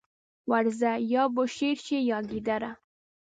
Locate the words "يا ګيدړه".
2.09-2.71